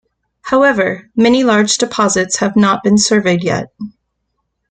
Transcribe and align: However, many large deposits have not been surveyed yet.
However, 0.41 1.11
many 1.15 1.43
large 1.43 1.77
deposits 1.77 2.37
have 2.37 2.55
not 2.55 2.81
been 2.81 2.97
surveyed 2.97 3.43
yet. 3.43 3.67